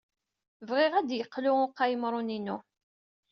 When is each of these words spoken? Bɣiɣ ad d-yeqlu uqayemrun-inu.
Bɣiɣ 0.67 0.93
ad 0.95 1.05
d-yeqlu 1.07 1.51
uqayemrun-inu. 1.65 2.57